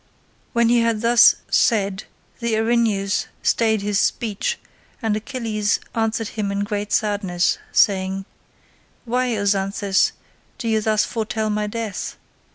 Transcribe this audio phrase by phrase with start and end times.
[0.53, 2.05] When he had thus said
[2.39, 4.57] the Erinyes stayed his speech,
[4.99, 8.25] and Achilles answered him in great sadness, saying,
[9.05, 10.13] "Why, O Xanthus,
[10.57, 12.15] do you thus foretell my death?